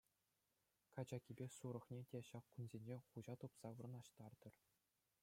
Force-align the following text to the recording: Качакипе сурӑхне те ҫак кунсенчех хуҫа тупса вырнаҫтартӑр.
Качакипе 0.97 1.45
сурӑхне 1.57 2.01
те 2.13 2.19
ҫак 2.29 2.45
кунсенчех 2.55 3.01
хуҫа 3.13 3.35
тупса 3.45 3.69
вырнаҫтартӑр. 3.83 4.53